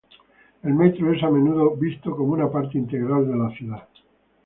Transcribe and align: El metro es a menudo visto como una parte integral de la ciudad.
El 0.63 0.73
metro 0.73 1.13
es 1.13 1.21
a 1.21 1.29
menudo 1.29 1.75
visto 1.75 2.15
como 2.17 2.33
una 2.33 2.51
parte 2.51 2.75
integral 2.75 3.27
de 3.27 3.37
la 3.37 3.51
ciudad. 3.51 3.87